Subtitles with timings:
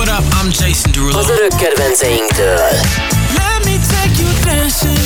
[0.00, 1.18] What up, I'm Jason Derulo.
[1.18, 2.70] Az örök kedvenceinktől.
[3.36, 4.98] Let me take you dancing.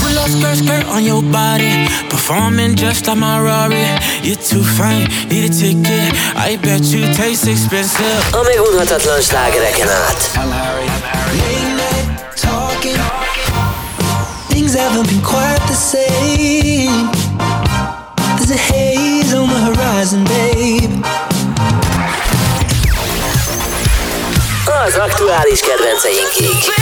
[0.00, 1.88] Pull up skirt, skirt on your body.
[2.08, 3.86] Performing just like my Rari.
[4.22, 6.16] You're too fine, need a ticket.
[6.48, 8.22] I bet you taste expensive.
[8.32, 10.30] I'm a megunhatatlan slágereken át.
[10.34, 10.88] I'm Harry.
[11.40, 12.06] Late night
[12.40, 13.00] talking.
[14.48, 17.10] Things haven't been quite the same.
[18.36, 21.04] There's a haze on the horizon, babe.
[24.86, 26.72] Az aktuális kedvenceinkig.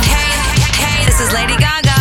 [0.00, 0.38] Hey,
[0.84, 2.00] hey, this is Lady Gaga.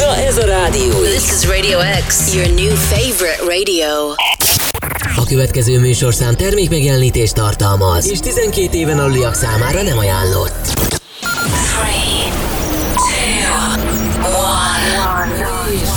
[0.00, 3.88] Na ez a Rádió This is Radio X, your new favorite radio.
[5.16, 10.66] A következő műsorszám termékmegjelenítést tartalmaz, és 12 éven aluliak számára nem ajánlott.
[11.20, 12.32] Three,
[12.94, 13.56] two,
[14.38, 15.36] one.
[15.72, 15.88] És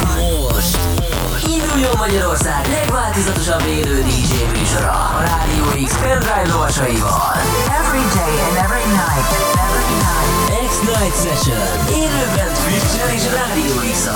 [0.51, 0.77] most
[1.47, 2.78] induljon Magyarország
[3.09, 7.33] legváltozatosabb élő DJ műsora a Rádió X pendrive lovasaival.
[7.81, 9.29] Every day and every night.
[9.67, 10.69] Every night.
[10.69, 14.09] X-Night Session élőben Twitch-en és Rádió x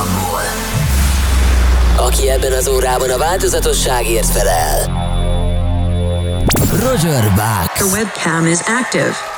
[1.97, 5.01] Aki ebben az órában a változatosságért felel.
[6.71, 7.73] Roger Bucks.
[7.73, 9.32] The webcam is active.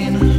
[0.00, 0.31] Her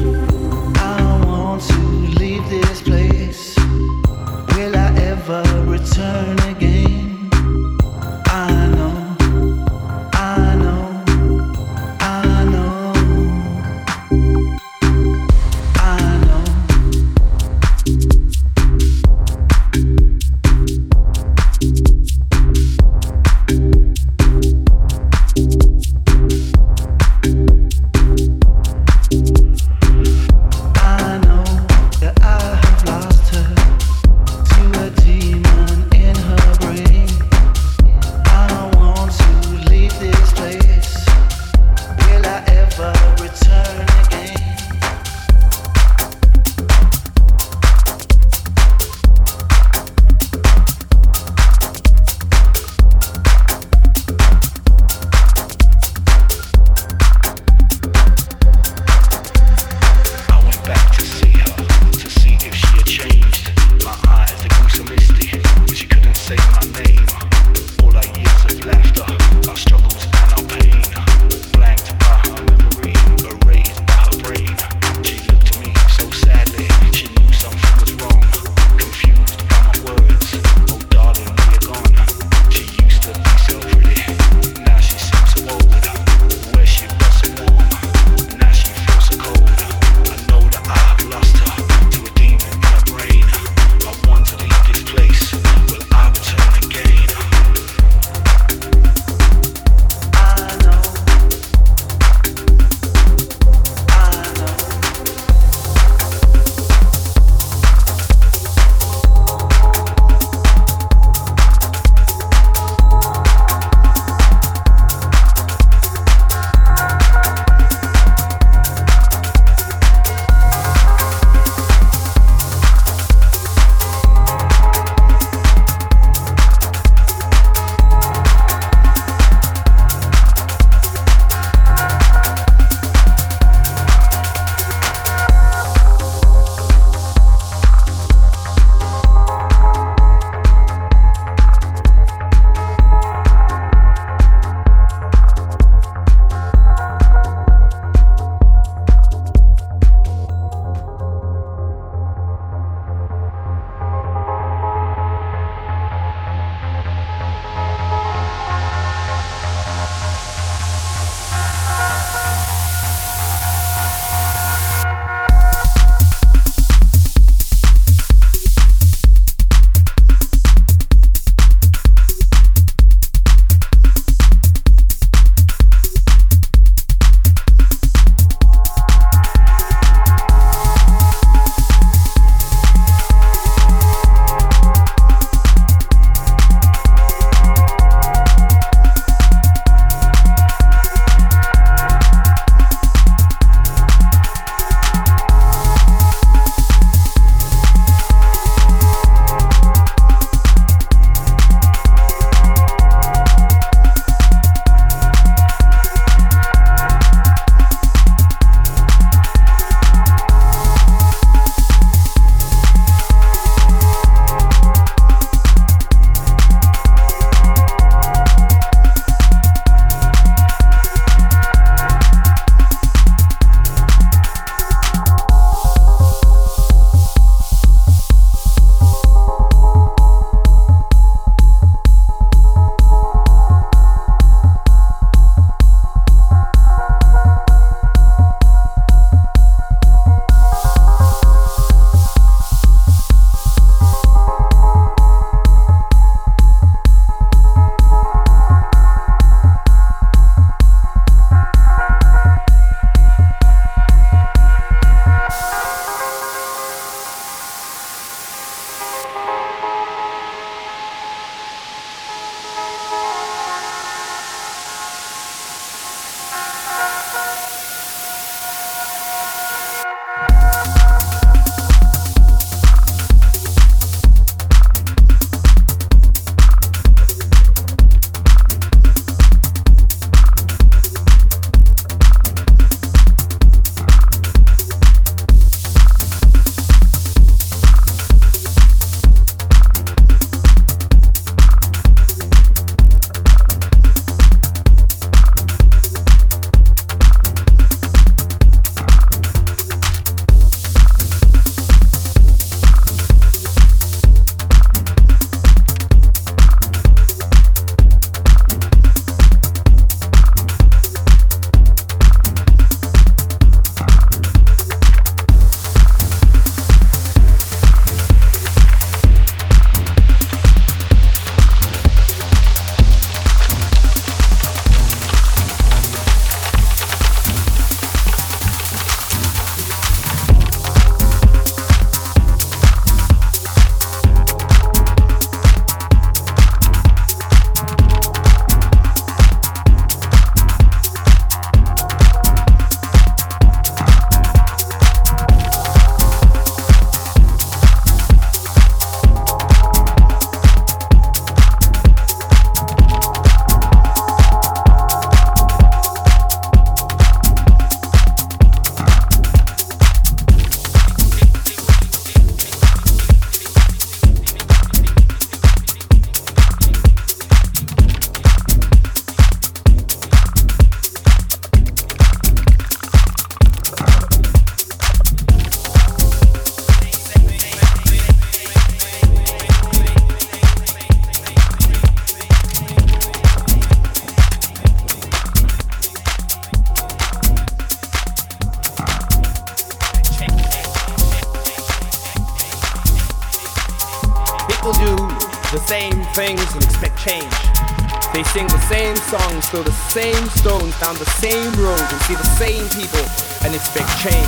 [399.43, 403.03] songs, throw the same stones down the same road and see the same people
[403.45, 404.27] and expect change.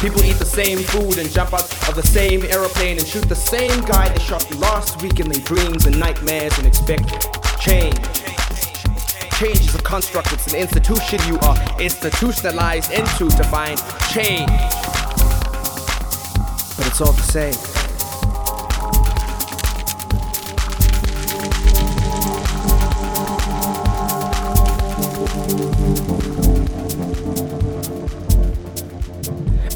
[0.00, 3.34] People eat the same food and jump out of the same aeroplane and shoot the
[3.34, 7.10] same guy they shot last week in their dreams and nightmares and expect
[7.60, 7.98] change.
[9.38, 13.78] Change is a construct, it's an institution you are institutionalized into to find
[14.12, 14.50] change.
[16.76, 17.71] But it's all the same.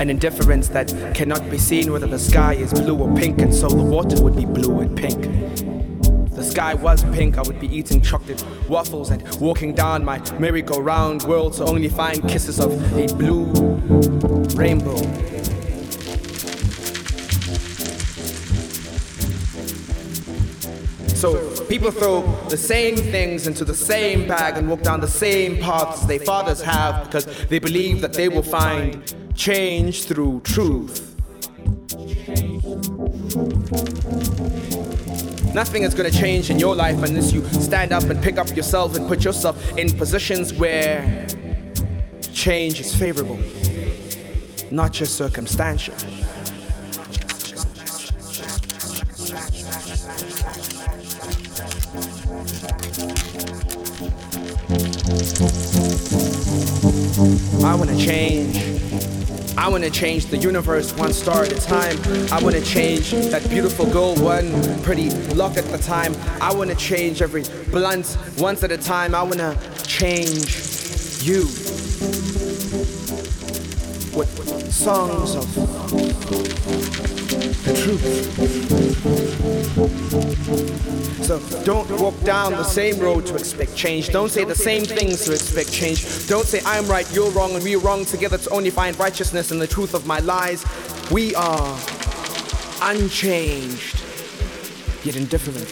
[0.06, 3.66] An indifference that cannot be seen whether the sky is blue or pink, and so
[3.66, 5.20] the water would be blue and pink.
[6.30, 11.24] The sky was pink, I would be eating chocolate waffles and walking down my merry-go-round
[11.24, 13.46] world to only find kisses of a blue
[14.54, 14.94] rainbow.
[21.16, 25.58] So people throw the same things into the same bag and walk down the same
[25.58, 31.14] paths their fathers have because they believe that they will find change through truth.
[35.54, 38.54] Nothing is going to change in your life unless you stand up and pick up
[38.56, 41.26] yourself and put yourself in positions where
[42.32, 43.38] change is favorable,
[44.70, 45.94] not just circumstantial.
[57.64, 58.75] I want to change.
[59.58, 61.98] I want to change the universe one star at a time.
[62.30, 66.14] I want to change that beautiful girl one pretty lock at the time.
[66.40, 69.14] I want to change every blunt once at a time.
[69.14, 71.44] I want to change you
[74.16, 75.66] with songs of the
[77.78, 78.26] truth.
[81.26, 84.10] So don't walk down the same road to expect change.
[84.10, 86.28] Don't say the same things to expect change.
[86.28, 89.58] Don't say I'm right, you're wrong, and we're wrong together to only find righteousness in
[89.58, 90.64] the truth of my lies.
[91.10, 91.76] We are
[92.80, 94.00] unchanged,
[95.04, 95.66] yet indifferent.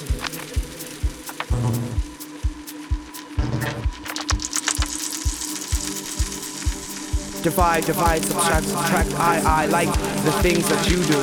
[7.44, 9.14] Divide, divide, subtract, subtract.
[9.20, 9.92] I, I like
[10.24, 11.20] the things that you do.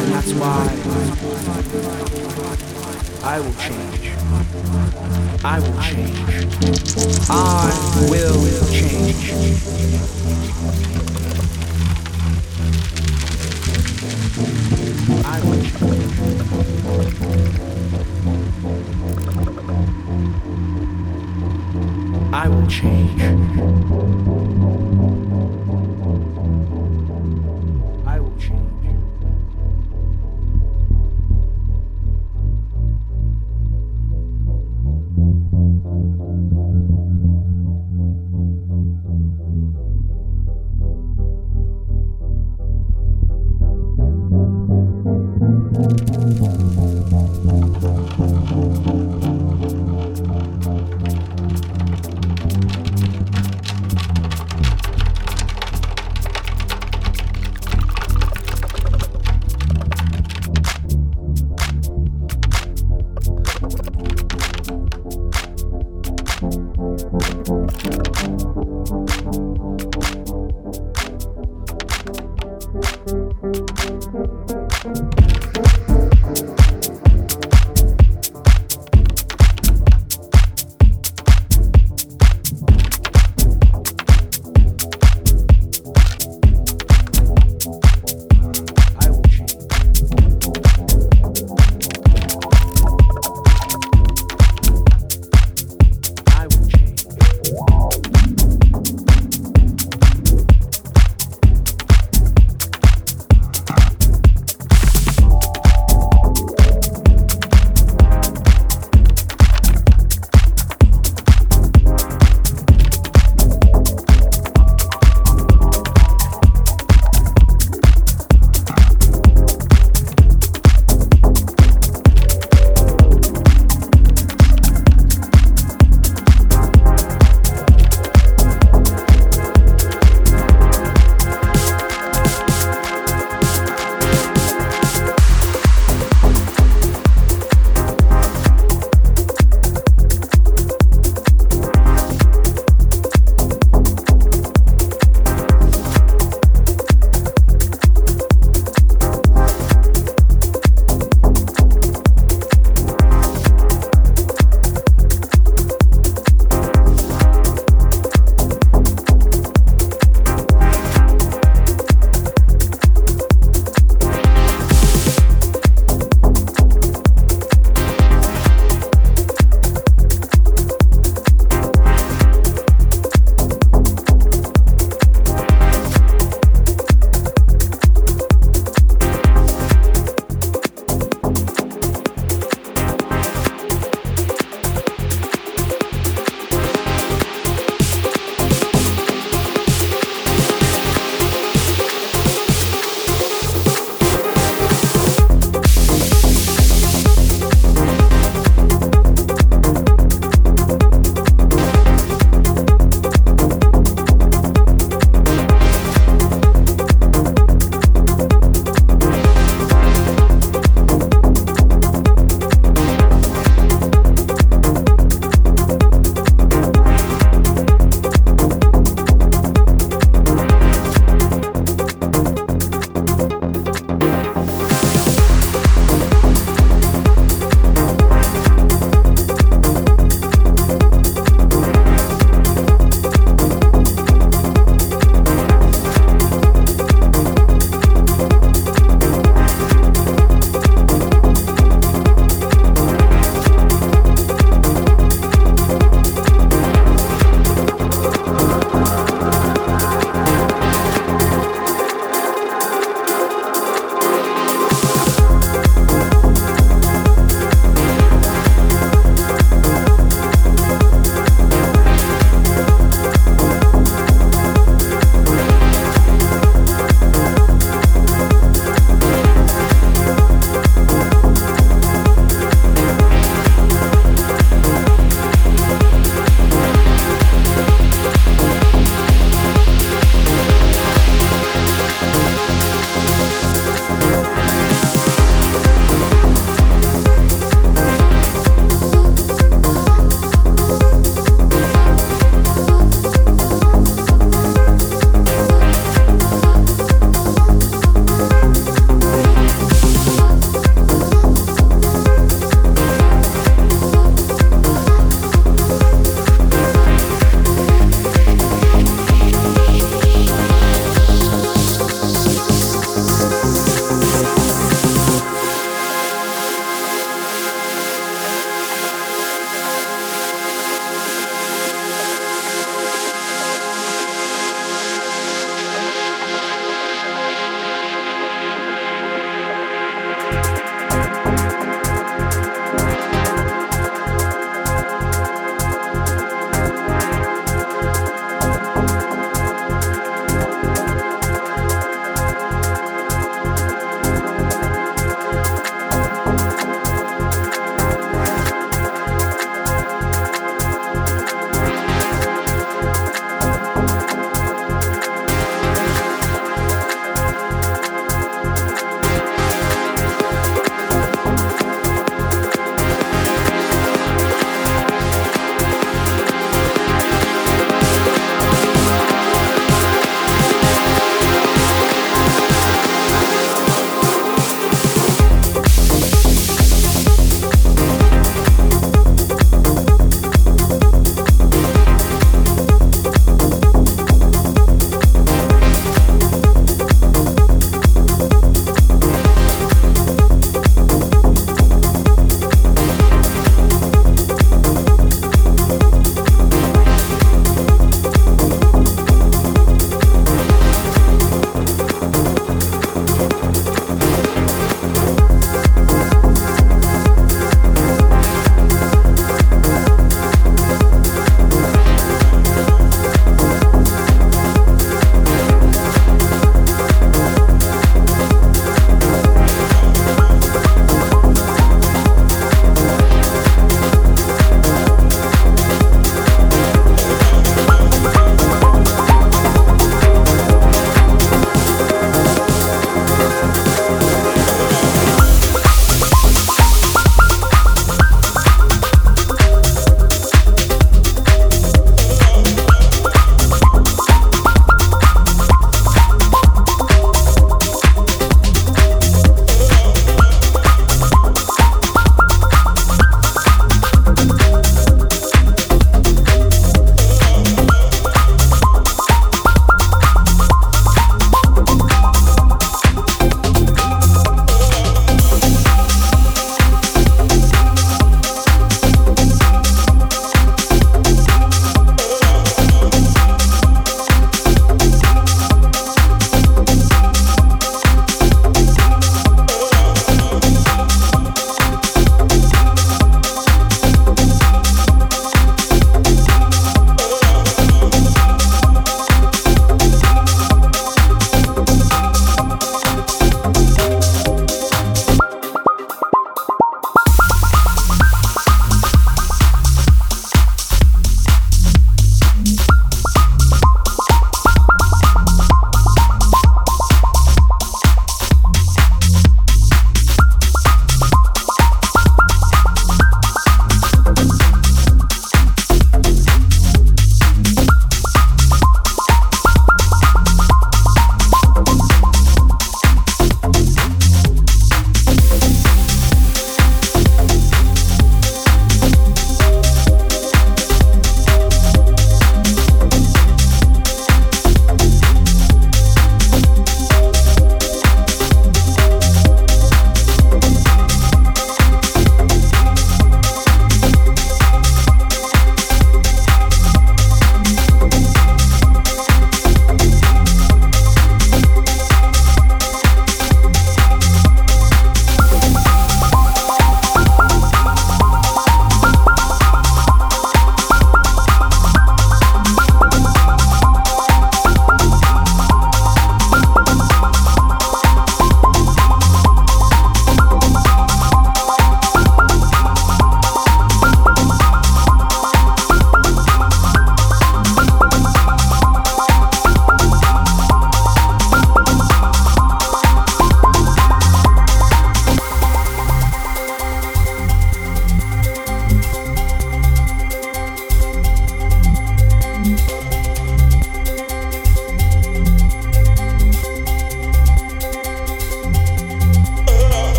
[0.00, 0.66] And that's why
[3.20, 4.12] I will change.
[5.44, 6.18] I will change.
[7.30, 7.72] I
[8.48, 9.32] will change.
[15.24, 16.18] I will change.
[22.32, 23.22] I will change.